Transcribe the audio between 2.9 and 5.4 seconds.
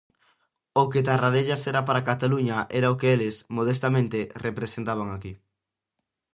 o que eles, modestamente, representaban aquí.